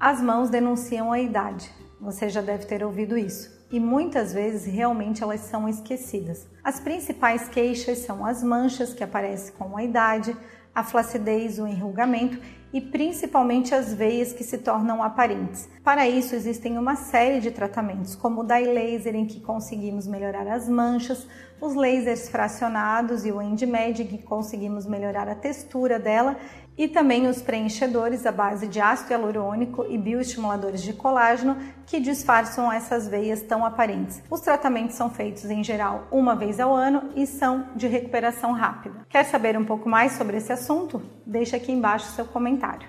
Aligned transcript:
As 0.00 0.18
mãos 0.22 0.48
denunciam 0.48 1.12
a 1.12 1.20
idade. 1.20 1.70
Você 2.00 2.30
já 2.30 2.40
deve 2.40 2.64
ter 2.64 2.82
ouvido 2.82 3.18
isso. 3.18 3.50
E 3.70 3.78
muitas 3.78 4.32
vezes 4.32 4.64
realmente 4.64 5.22
elas 5.22 5.40
são 5.40 5.68
esquecidas. 5.68 6.48
As 6.64 6.80
principais 6.80 7.50
queixas 7.50 7.98
são 7.98 8.24
as 8.24 8.42
manchas 8.42 8.94
que 8.94 9.04
aparecem 9.04 9.52
com 9.58 9.76
a 9.76 9.84
idade, 9.84 10.34
a 10.74 10.82
flacidez, 10.82 11.58
o 11.58 11.66
enrugamento 11.66 12.38
e 12.72 12.80
principalmente 12.80 13.74
as 13.74 13.92
veias 13.92 14.32
que 14.32 14.44
se 14.44 14.58
tornam 14.58 15.02
aparentes. 15.02 15.68
Para 15.82 16.08
isso 16.08 16.34
existem 16.34 16.78
uma 16.78 16.94
série 16.94 17.40
de 17.40 17.50
tratamentos, 17.50 18.14
como 18.14 18.42
o 18.42 18.44
dye 18.44 18.66
laser 18.66 19.14
em 19.16 19.26
que 19.26 19.40
conseguimos 19.40 20.06
melhorar 20.06 20.46
as 20.46 20.68
manchas, 20.68 21.26
os 21.60 21.74
lasers 21.74 22.28
fracionados 22.28 23.26
e 23.26 23.32
o 23.32 23.42
EndMed 23.42 24.04
que 24.04 24.18
conseguimos 24.18 24.86
melhorar 24.86 25.28
a 25.28 25.34
textura 25.34 25.98
dela 25.98 26.36
e 26.78 26.88
também 26.88 27.26
os 27.26 27.42
preenchedores 27.42 28.24
à 28.24 28.32
base 28.32 28.66
de 28.66 28.80
ácido 28.80 29.12
hialurônico 29.12 29.84
e 29.86 29.98
bioestimuladores 29.98 30.82
de 30.82 30.94
colágeno 30.94 31.58
que 31.84 32.00
disfarçam 32.00 32.72
essas 32.72 33.06
veias 33.06 33.42
tão 33.42 33.66
aparentes. 33.66 34.22
Os 34.30 34.40
tratamentos 34.40 34.96
são 34.96 35.10
feitos 35.10 35.44
em 35.44 35.62
geral 35.62 36.06
uma 36.10 36.34
vez 36.34 36.58
ao 36.58 36.74
ano 36.74 37.10
e 37.14 37.26
são 37.26 37.66
de 37.76 37.86
recuperação 37.86 38.52
rápida. 38.52 39.04
Quer 39.10 39.24
saber 39.24 39.58
um 39.58 39.64
pouco 39.64 39.90
mais 39.90 40.12
sobre 40.12 40.38
esse 40.38 40.52
assunto? 40.60 41.02
Deixe 41.24 41.56
aqui 41.56 41.72
embaixo 41.72 42.12
seu 42.12 42.26
comentário. 42.26 42.86